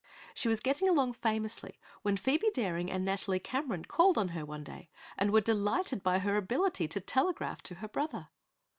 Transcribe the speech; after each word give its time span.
She 0.33 0.47
was 0.47 0.61
getting 0.61 0.89
along 0.89 1.13
famously 1.13 1.79
when 2.01 2.17
Phoebe 2.17 2.49
Daring 2.55 2.89
and 2.89 3.05
Nathalie 3.05 3.39
Cameron 3.39 3.85
called 3.85 4.17
on 4.17 4.29
her 4.29 4.43
one 4.43 4.63
day 4.63 4.89
and 5.15 5.29
were 5.31 5.41
delighted 5.41 6.01
by 6.01 6.17
her 6.17 6.37
ability 6.37 6.87
to 6.87 6.99
telegraph 6.99 7.61
to 7.61 7.75
her 7.75 7.87
brother. 7.87 8.29